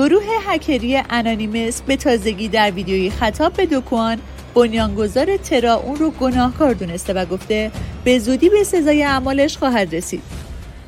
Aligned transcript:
گروه 0.00 0.22
هکری 0.46 1.02
انانیمس 1.10 1.82
به 1.82 1.96
تازگی 1.96 2.48
در 2.48 2.70
ویدیویی 2.70 3.10
خطاب 3.10 3.52
به 3.52 3.66
دوکوان 3.66 4.18
بنیانگذار 4.54 5.36
ترا 5.36 5.74
اون 5.74 5.96
رو 5.96 6.10
گناهکار 6.10 6.74
دونسته 6.74 7.12
و 7.12 7.24
گفته 7.24 7.70
به 8.04 8.18
زودی 8.18 8.48
به 8.48 8.64
سزای 8.64 9.02
اعمالش 9.02 9.56
خواهد 9.56 9.94
رسید. 9.94 10.22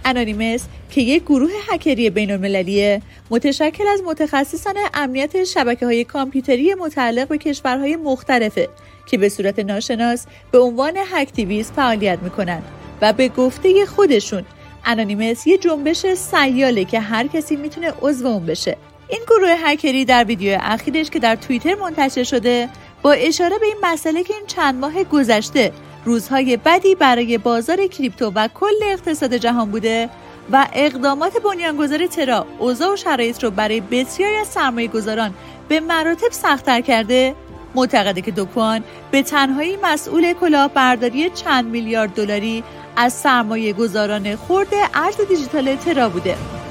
انانیمس 0.04 0.64
که 0.90 1.00
یک 1.00 1.22
گروه 1.22 1.50
هکری 1.68 2.10
بین 2.10 2.30
المللیه 2.30 3.02
متشکل 3.30 3.84
از 3.88 4.02
متخصصان 4.06 4.74
امنیت 4.94 5.44
شبکه 5.44 5.86
های 5.86 6.04
کامپیوتری 6.04 6.74
متعلق 6.74 7.28
به 7.28 7.38
کشورهای 7.38 7.96
مختلفه 7.96 8.68
که 9.06 9.18
به 9.18 9.28
صورت 9.28 9.58
ناشناس 9.58 10.26
به 10.52 10.58
عنوان 10.58 10.92
هکتیویست 11.12 11.72
فعالیت 11.72 12.18
می‌کنند 12.22 12.62
و 13.02 13.12
به 13.12 13.28
گفته 13.28 13.86
خودشون 13.86 14.44
انانیمس 14.84 15.46
یه 15.46 15.58
جنبش 15.58 16.06
سیاله 16.14 16.84
که 16.84 17.00
هر 17.00 17.26
کسی 17.26 17.56
می‌تونه 17.56 17.92
عضو 18.02 18.26
اون 18.26 18.46
بشه 18.46 18.76
این 19.08 19.20
گروه 19.26 19.50
هکری 19.64 20.04
در 20.04 20.24
ویدیو 20.24 20.58
اخیرش 20.60 21.10
که 21.10 21.18
در 21.18 21.36
توییتر 21.36 21.74
منتشر 21.74 22.22
شده 22.22 22.68
با 23.02 23.12
اشاره 23.12 23.58
به 23.58 23.66
این 23.66 23.76
مسئله 23.82 24.22
که 24.22 24.34
این 24.34 24.46
چند 24.46 24.74
ماه 24.74 25.04
گذشته 25.04 25.72
روزهای 26.04 26.56
بدی 26.56 26.94
برای 26.94 27.38
بازار 27.38 27.86
کریپتو 27.86 28.32
و 28.34 28.48
کل 28.54 28.74
اقتصاد 28.82 29.34
جهان 29.34 29.70
بوده 29.70 30.08
و 30.52 30.66
اقدامات 30.72 31.42
بنیانگذار 31.42 32.06
ترا 32.06 32.46
اوضاع 32.58 32.92
و 32.92 32.96
شرایط 32.96 33.44
رو 33.44 33.50
برای 33.50 33.80
بسیاری 33.80 34.36
از 34.36 34.46
سرمایه 34.48 34.88
گذاران 34.88 35.34
به 35.68 35.80
مراتب 35.80 36.32
سختتر 36.32 36.80
کرده. 36.80 37.34
معتقده 37.74 38.20
که 38.20 38.30
دوکوان 38.30 38.84
به 39.10 39.22
تنهایی 39.22 39.78
مسئول 39.82 40.32
کلاهبرداری 40.32 41.30
چند 41.30 41.64
میلیارد 41.64 42.10
دلاری 42.10 42.64
از 42.96 43.12
سرمایه 43.12 43.72
گذاران 43.72 44.36
خورده 44.36 44.76
ارز 44.94 45.20
دیجیتال 45.28 45.76
ترا 45.76 46.08
بوده. 46.08 46.61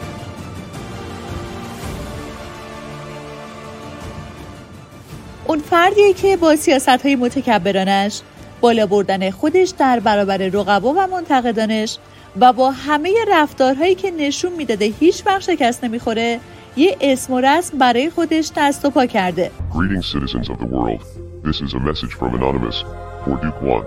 اون 5.51 5.59
فردیه 5.59 6.13
که 6.13 6.37
با 6.37 6.55
سیاست 6.55 6.89
های 6.89 7.15
متکبرانش 7.15 8.21
بالا 8.61 8.85
بردن 8.85 9.31
خودش 9.31 9.73
در 9.77 9.99
برابر 9.99 10.37
رقبا 10.37 10.93
و 10.93 11.07
منتقدانش 11.07 11.97
و 12.39 12.53
با 12.53 12.71
همه 12.71 13.13
رفتارهایی 13.31 13.95
که 13.95 14.11
نشون 14.11 14.51
می‌داده 14.53 14.85
هیچ 14.85 15.23
وقت 15.25 15.41
شکست 15.41 15.83
نمی‌خوره 15.83 16.39
یه 16.75 16.97
اسم 17.01 17.33
و 17.33 17.41
رسم 17.41 17.77
برای 17.77 18.09
خودش 18.09 18.51
دست 18.57 18.85
و 18.85 18.89
پا 18.89 19.05
کرده 19.05 19.51
Greetings 19.71 20.05
citizens 20.05 20.49
of 20.49 20.57
the 20.59 20.69
world. 20.75 21.01
This 21.43 21.61
is 21.61 21.73
a 21.73 21.79
message 21.79 22.13
from 22.19 22.35
Anonymous 22.39 22.83
for 23.23 23.35
Duke 23.43 23.61
One. 23.61 23.85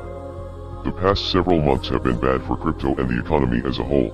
The 0.84 0.92
past 1.02 1.20
several 1.32 1.60
months 1.68 1.88
have 1.88 2.02
been 2.08 2.20
bad 2.28 2.40
for 2.46 2.56
crypto 2.64 2.88
and 3.00 3.08
the 3.12 3.18
economy 3.24 3.60
as 3.70 3.76
a 3.78 3.86
whole. 3.92 4.12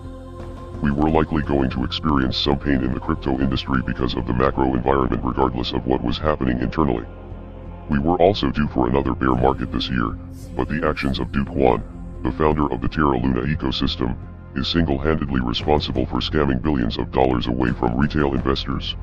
We 0.85 0.91
were 0.99 1.11
likely 1.21 1.43
going 1.55 1.71
to 1.77 1.81
experience 1.89 2.37
some 2.47 2.59
pain 2.67 2.81
in 2.87 2.93
the 2.97 3.03
crypto 3.07 3.31
industry 3.45 3.81
because 3.93 4.13
of 4.19 4.23
the 4.29 4.37
macro 4.45 4.67
environment 4.81 5.21
regardless 5.31 5.71
of 5.77 5.81
what 5.91 6.01
was 6.09 6.17
happening 6.29 6.59
internally. 6.69 7.09
We 7.91 7.99
were 7.99 8.19
also 8.27 8.47
due 8.51 8.69
for 8.69 8.89
another 8.89 9.15
bear 9.15 9.35
market 9.35 9.73
this 9.73 9.91
year, 9.91 10.11
but 10.57 10.69
the 10.69 10.81
actions 10.91 11.19
of 11.19 11.27
Duke 11.33 11.53
One, 11.71 11.83
the 12.23 12.31
founder 12.41 12.67
of 12.73 12.81
the 12.81 12.91
Terra 12.97 13.17
Luna 13.25 13.43
ecosystem, 13.55 14.11
is 14.55 14.69
single-handedly 14.69 15.41
responsible 15.41 16.07
for 16.07 16.21
scamming 16.21 16.61
billions 16.63 16.97
of 16.99 17.11
dollars 17.11 17.47
away 17.49 17.71
from 17.79 17.91
retail 18.03 18.31
investors. 18.41 18.97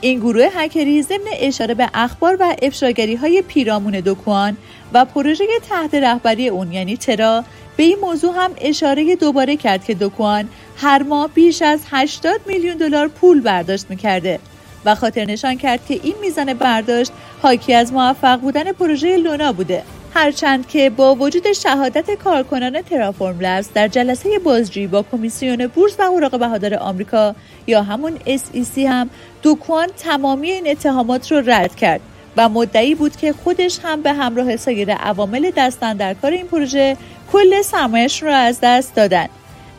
این 0.00 0.20
گروه 0.20 0.48
هکری 0.54 1.02
ضمن 1.02 1.26
اشاره 1.40 1.74
به 1.74 1.90
اخبار 1.94 2.36
و 2.40 2.56
افشاگری 2.62 3.14
های 3.14 3.42
پیرامون 3.48 4.00
دوکوان 4.00 4.56
و 4.92 5.04
پروژه 5.04 5.44
تحت 5.68 5.94
رهبری 5.94 6.48
اون 6.48 6.72
یعنی 6.72 6.96
ترا 6.96 7.44
به 7.76 7.82
این 7.82 7.98
موضوع 8.02 8.34
هم 8.36 8.50
اشاره 8.60 9.16
دوباره 9.16 9.56
کرد 9.56 9.84
که 9.84 9.94
دوکوان 9.94 10.48
هر 10.76 11.02
ماه 11.02 11.28
بیش 11.34 11.62
از 11.62 11.80
80 11.90 12.40
میلیون 12.46 12.76
دلار 12.76 13.08
پول 13.08 13.40
برداشت 13.40 13.90
می‌کرده 13.90 14.38
و 14.86 14.94
خاطر 14.94 15.24
نشان 15.24 15.54
کرد 15.54 15.86
که 15.86 16.00
این 16.02 16.14
میزان 16.20 16.54
برداشت 16.54 17.12
حاکی 17.42 17.74
از 17.74 17.92
موفق 17.92 18.40
بودن 18.40 18.72
پروژه 18.72 19.16
لونا 19.16 19.52
بوده. 19.52 19.82
هرچند 20.14 20.68
که 20.68 20.90
با 20.90 21.14
وجود 21.14 21.52
شهادت 21.52 22.10
کارکنان 22.10 22.82
ترافورم 22.82 23.40
لبز 23.40 23.68
در 23.74 23.88
جلسه 23.88 24.38
بازجویی 24.38 24.86
با 24.86 25.02
کمیسیون 25.02 25.66
بورس 25.66 25.94
و 25.98 26.02
اوراق 26.02 26.38
بهادار 26.38 26.74
آمریکا 26.74 27.34
یا 27.66 27.82
همون 27.82 28.12
SEC 28.26 28.78
هم 28.78 29.10
دوکوان 29.42 29.88
تمامی 29.98 30.50
این 30.50 30.68
اتهامات 30.68 31.32
رو 31.32 31.42
رد 31.50 31.74
کرد 31.74 32.00
و 32.36 32.48
مدعی 32.48 32.94
بود 32.94 33.16
که 33.16 33.32
خودش 33.32 33.78
هم 33.82 34.02
به 34.02 34.12
همراه 34.12 34.56
سایر 34.56 34.92
عوامل 34.92 35.50
دستن 35.56 35.96
در 35.96 36.14
کار 36.14 36.30
این 36.30 36.46
پروژه 36.46 36.96
کل 37.32 37.62
سرمایش 37.62 38.22
رو 38.22 38.30
از 38.30 38.58
دست 38.62 38.94
دادن. 38.94 39.26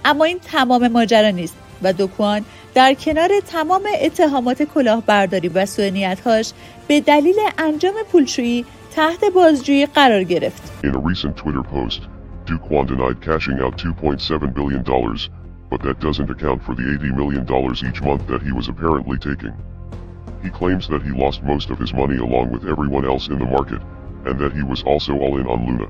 اما 0.05 0.23
این 0.25 0.39
تمام 0.51 0.87
ماجرا 0.87 1.29
نیست 1.29 1.55
و 1.81 1.93
دوکوان 1.93 2.45
در 2.77 2.93
کنار 2.93 3.29
تمام 3.47 3.81
اتهامات 4.01 4.63
کلاهبرداری 4.63 5.47
و 5.49 5.65
سوء 5.65 6.15
هاش 6.25 6.53
به 6.87 7.01
دلیل 7.01 7.35
انجام 7.57 7.93
پولشویی 8.11 8.65
تحت 8.91 9.23
بازجویی 9.35 9.85
قرار 9.85 10.23
گرفت. 10.23 10.71
In 10.83 10.95
a 10.95 10.99
recent 10.99 11.37
Twitter 11.37 11.63
post, 11.63 12.01
One 12.69 12.85
denied 12.85 13.19
cashing 13.21 13.57
out 13.63 13.73
$2.7 13.77 14.53
billion, 14.53 14.83
but 15.71 15.81
that 15.81 15.99
doesn't 15.99 16.29
account 16.29 16.59
for 16.65 16.75
the 16.75 16.83
$80 16.83 17.15
million 17.21 17.43
each 17.89 18.01
month 18.03 18.27
that 18.27 18.41
he 18.47 18.51
was 18.51 18.67
apparently 18.67 19.17
taking. 19.29 19.55
He 20.43 20.49
claims 20.59 20.87
that 20.87 21.01
he 21.07 21.11
lost 21.23 21.39
most 21.43 21.67
of 21.71 21.79
his 21.79 21.93
money 22.01 22.17
along 22.27 22.51
with 22.51 22.63
everyone 22.73 23.05
else 23.11 23.27
in 23.27 23.39
the 23.39 23.51
market, 23.57 23.81
and 24.27 24.35
that 24.41 24.53
he 24.53 24.63
was 24.71 24.83
also 24.83 25.13
all 25.23 25.33
in 25.39 25.47
on 25.53 25.59
Luna. 25.67 25.87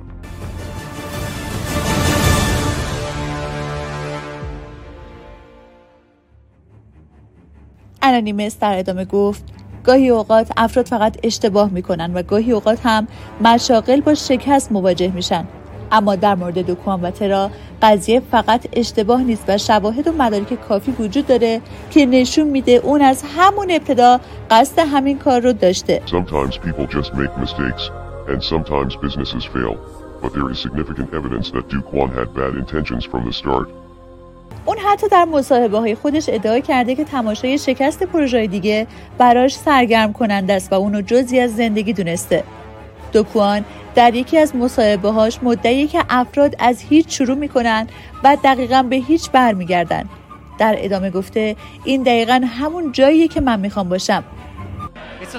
انانیمس 8.07 8.59
در 8.59 8.79
ادامه 8.79 9.06
گفت 9.06 9.44
گاهی 9.84 10.09
اوقات 10.09 10.51
افراد 10.57 10.85
فقط 10.85 11.18
اشتباه 11.23 11.69
می‌کنن 11.69 12.13
و 12.13 12.23
گاهی 12.23 12.51
اوقات 12.51 12.79
هم 12.84 13.07
مشاغل 13.41 14.01
با 14.01 14.13
شکست 14.13 14.72
مواجه 14.72 15.12
میشن 15.12 15.45
اما 15.91 16.16
در 16.16 16.35
مورد 16.35 16.59
دوکوان 16.59 17.01
و 17.01 17.12
ترا 17.12 17.51
قضیه 17.81 18.19
فقط 18.31 18.68
اشتباه 18.73 19.23
نیست 19.23 19.44
و 19.47 19.57
شواهد 19.57 20.07
و 20.07 20.12
مدارک 20.12 20.68
کافی 20.68 20.91
وجود 20.91 21.28
داره 21.28 21.62
که 21.91 22.06
نشون 22.06 22.47
میده 22.47 22.72
اون 22.72 23.01
از 23.01 23.23
همون 23.38 23.72
ابتدا 23.72 24.19
قصد 24.51 24.79
همین 24.79 25.18
کار 25.18 25.41
رو 25.41 25.53
داشته. 25.53 26.01
اون 34.68 34.78
حتی 34.78 35.08
در 35.08 35.26
مصاحبه 35.26 35.80
های 35.80 35.96
خودش 35.96 36.30
ادعا 36.30 36.60
کرده 36.60 36.96
که 36.96 37.04
تماشای 37.04 37.58
شکست 37.58 38.04
پروژه 38.04 38.48
دیگه 38.48 38.88
براش 39.18 39.56
سرگرم 39.56 40.14
کننده 40.14 40.54
است 40.54 40.74
و 40.74 40.76
اونو 40.76 41.02
جزی 41.02 41.40
از 41.40 41.56
زندگی 41.56 41.94
دونسته. 41.94 42.44
دوکوان 43.12 43.66
در 43.96 44.16
یکی 44.16 44.38
از 44.38 44.56
مصاحبه 44.56 45.12
هاش 45.12 45.40
مدعی 45.44 45.88
که 45.88 46.04
افراد 46.10 46.56
از 46.60 46.82
هیچ 46.82 47.18
شروع 47.18 47.38
می‌کنن 47.38 47.88
و 48.24 48.38
دقیقا 48.44 48.84
به 48.84 48.96
هیچ 48.96 49.30
برمیگردن. 49.30 50.10
در 50.60 50.76
ادامه 50.78 51.10
گفته 51.10 51.56
این 51.84 52.04
دقیقا 52.04 52.42
همون 52.60 52.92
جاییه 52.92 53.28
که 53.28 53.42
من 53.42 53.60
می‌خوام 53.60 53.90
باشم. 53.90 54.24
It's 55.22 55.36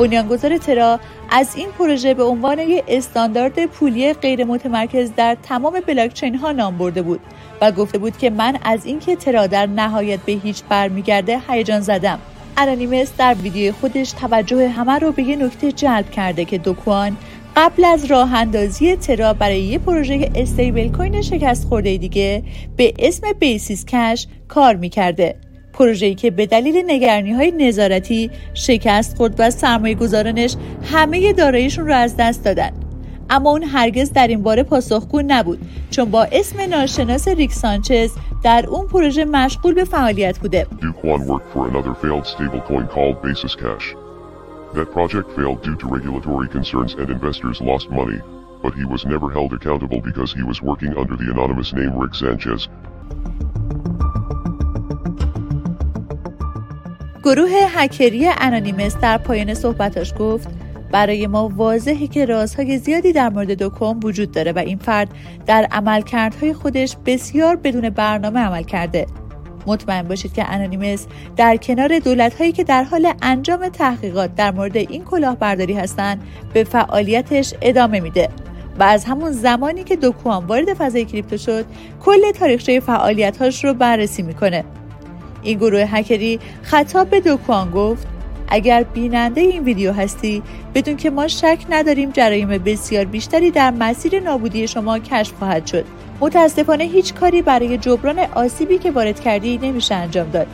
بنیانگذار 0.00 0.58
ترا 0.58 1.00
از 1.30 1.56
این 1.56 1.68
پروژه 1.78 2.14
به 2.14 2.22
عنوان 2.22 2.58
یک 2.58 2.84
استاندارد 2.88 3.66
پولی 3.66 4.12
غیر 4.12 4.44
متمرکز 4.44 5.12
در 5.16 5.36
تمام 5.42 5.80
بلاکچین 5.86 6.34
ها 6.34 6.52
نام 6.52 6.78
برده 6.78 7.02
بود 7.02 7.20
و 7.60 7.72
گفته 7.72 7.98
بود 7.98 8.18
که 8.18 8.30
من 8.30 8.56
از 8.62 8.86
اینکه 8.86 9.16
ترا 9.16 9.46
در 9.46 9.66
نهایت 9.66 10.20
به 10.20 10.32
هیچ 10.32 10.62
برمیگرده 10.68 11.40
هیجان 11.48 11.80
زدم. 11.80 12.18
انانیمس 12.56 13.12
در 13.18 13.34
ویدیو 13.34 13.72
خودش 13.72 14.12
توجه 14.12 14.68
همه 14.68 14.98
رو 14.98 15.12
به 15.12 15.22
یه 15.22 15.36
نکته 15.36 15.72
جلب 15.72 16.10
کرده 16.10 16.44
که 16.44 16.58
دوکوان 16.58 17.16
قبل 17.56 17.84
از 17.84 18.04
راه 18.04 18.34
اندازی 18.34 18.96
ترا 18.96 19.32
برای 19.32 19.60
یه 19.60 19.78
پروژه 19.78 20.30
استیبل 20.34 20.88
کوین 20.88 21.22
شکست 21.22 21.68
خورده 21.68 21.96
دیگه 21.96 22.42
به 22.76 22.94
اسم 22.98 23.32
بیسیس 23.38 23.84
کش 23.84 24.26
کار 24.48 24.76
می‌کرده. 24.76 25.49
پروژه‌ای 25.72 26.14
که 26.14 26.30
به 26.30 26.46
دلیل 26.46 26.82
نگرانی‌های 26.86 27.50
نظارتی 27.50 28.30
شکست 28.54 29.16
خورد 29.16 29.34
و 29.38 29.50
سرمایه‌گذارانش 29.50 30.56
همه 30.92 31.32
داراییشون 31.32 31.86
رو 31.86 31.94
از 31.94 32.14
دست 32.18 32.44
دادن. 32.44 32.70
اما 33.30 33.50
اون 33.50 33.62
هرگز 33.62 34.12
در 34.12 34.26
این 34.26 34.42
باره 34.42 34.62
پاسخگو 34.62 35.22
نبود 35.26 35.58
چون 35.90 36.10
با 36.10 36.26
اسم 36.32 36.60
ناشناس 36.60 37.28
ریک 37.28 37.52
سانچز 37.52 38.10
در 38.42 38.66
اون 38.68 38.86
پروژه 38.86 39.24
مشغول 39.24 39.74
به 39.74 39.84
فعالیت 39.84 40.38
بوده. 40.38 40.66
That 44.74 44.92
project 44.98 45.28
failed 45.38 45.60
due 45.66 45.76
to 45.82 45.86
regulatory 45.96 46.48
concerns 46.56 46.92
and 47.00 47.08
investors 47.16 47.56
lost 47.70 47.86
money, 48.00 48.20
but 48.62 48.72
he 48.80 48.84
was 48.94 49.02
never 49.04 49.28
held 49.36 49.50
accountable 49.58 50.00
because 50.10 50.30
he 50.38 50.44
was 50.50 50.58
working 50.62 50.92
under 51.00 51.16
the 51.20 51.28
anonymous 51.34 51.70
name 51.78 51.92
Rick 52.02 52.14
Sanchez. 52.14 52.68
گروه 57.24 57.50
هکری 57.52 58.28
انانیمس 58.28 58.96
در 58.96 59.18
پایان 59.18 59.54
صحبتاش 59.54 60.14
گفت 60.18 60.48
برای 60.92 61.26
ما 61.26 61.48
واضحه 61.48 62.06
که 62.06 62.24
رازهای 62.24 62.78
زیادی 62.78 63.12
در 63.12 63.28
مورد 63.28 63.52
دوکوم 63.52 64.00
وجود 64.02 64.32
داره 64.32 64.52
و 64.52 64.58
این 64.58 64.78
فرد 64.78 65.08
در 65.46 65.66
عملکردهای 65.72 66.52
خودش 66.52 66.96
بسیار 67.06 67.56
بدون 67.56 67.90
برنامه 67.90 68.40
عمل 68.40 68.62
کرده. 68.62 69.06
مطمئن 69.66 70.02
باشید 70.02 70.32
که 70.32 70.52
انانیمس 70.52 71.06
در 71.36 71.56
کنار 71.56 71.98
دولت 71.98 72.34
هایی 72.34 72.52
که 72.52 72.64
در 72.64 72.82
حال 72.82 73.12
انجام 73.22 73.68
تحقیقات 73.68 74.34
در 74.34 74.50
مورد 74.50 74.76
این 74.76 75.04
کلاهبرداری 75.04 75.74
هستند 75.74 76.22
به 76.52 76.64
فعالیتش 76.64 77.54
ادامه 77.62 78.00
میده 78.00 78.28
و 78.78 78.82
از 78.82 79.04
همون 79.04 79.32
زمانی 79.32 79.84
که 79.84 79.96
دوکوان 79.96 80.44
وارد 80.44 80.74
فضای 80.74 81.04
کریپتو 81.04 81.36
شد 81.36 81.64
کل 82.00 82.32
تاریخچه 82.32 82.80
فعالیتهاش 82.80 83.64
رو 83.64 83.74
بررسی 83.74 84.22
می‌کنه. 84.22 84.64
این 85.42 85.58
گروه 85.58 85.80
هکری 85.80 86.40
خطاب 86.62 87.10
به 87.10 87.20
دوکوان 87.20 87.70
گفت 87.70 88.06
اگر 88.48 88.82
بیننده 88.82 89.40
این 89.40 89.64
ویدیو 89.64 89.92
هستی 89.92 90.42
بدون 90.74 90.96
که 90.96 91.10
ما 91.10 91.28
شک 91.28 91.58
نداریم 91.70 92.10
جرایم 92.10 92.48
بسیار 92.48 93.04
بیشتری 93.04 93.50
در 93.50 93.70
مسیر 93.70 94.20
نابودی 94.20 94.68
شما 94.68 94.98
کشف 94.98 95.32
خواهد 95.38 95.66
شد. 95.66 95.84
متاسفانه 96.20 96.84
هیچ 96.84 97.14
کاری 97.14 97.42
برای 97.42 97.78
جبران 97.78 98.18
آسیبی 98.18 98.78
که 98.78 98.90
وارد 98.90 99.20
کردی 99.20 99.58
نمیشه 99.58 99.94
انجام 99.94 100.30
داد. 100.30 100.46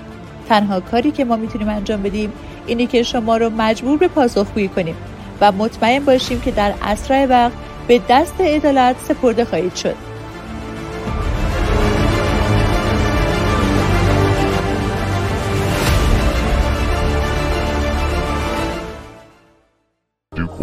تنها 0.49 0.81
کاری 0.81 1.11
که 1.11 1.25
ما 1.25 1.37
می‌تونیم 1.37 1.69
انجام 1.69 2.03
بدیم 2.03 2.33
اینه 2.67 2.87
که 2.87 3.03
شما 3.03 3.37
رو 3.37 3.51
مجبور 3.51 3.99
به 3.99 4.09
پاسخگویی 4.09 4.69
کنیم 4.69 4.97
و 5.41 5.53
مطمئن 5.53 6.05
باشیم 6.05 6.41
که 6.41 6.51
در 6.51 6.75
اسرع 6.83 7.27
وقت 7.27 7.53
به 7.89 8.01
دست 8.09 8.41
عدالت 8.41 8.97
سپرده 9.09 9.45
خواهید 9.45 9.75
شد. 9.75 10.06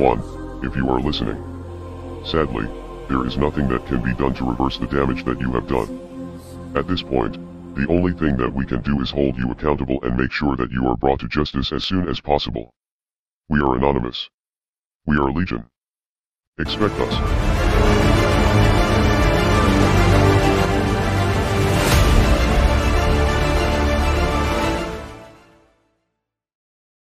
1, 0.04 0.66
if 0.66 0.76
you 0.76 0.90
are 0.90 1.00
listening. 1.00 1.42
Sadly, 2.26 2.68
there 3.08 3.26
is 3.26 3.38
nothing 3.38 3.70
that 3.70 3.88
can 3.88 4.04
be 4.04 4.14
done 4.16 4.34
to 4.34 4.44
reverse 4.44 4.78
the 4.78 4.86
damage 4.88 5.24
that 5.24 5.40
you 5.40 5.50
have 5.54 5.66
done. 5.66 5.88
At 6.76 6.90
this 6.90 7.02
point, 7.02 7.38
the 7.76 7.88
only 7.88 8.12
thing 8.12 8.36
that 8.36 8.54
we 8.54 8.66
can 8.66 8.82
do 8.82 9.00
is 9.00 9.10
hold 9.10 9.38
you 9.38 9.50
accountable 9.50 10.04
and 10.04 10.18
make 10.18 10.34
sure 10.34 10.58
that 10.58 10.72
you 10.72 10.86
are 10.90 10.98
brought 10.98 11.22
to 11.22 11.30
justice 11.30 11.72
as 11.72 11.86
soon 11.86 12.10
as 12.10 12.20
possible. 12.20 12.74
We 13.48 13.62
are 13.62 13.78
anonymous. 13.78 14.30
We 15.06 15.16
are 15.16 15.32
Legion. 15.32 15.64
Expect 16.60 16.96
us. 17.00 18.23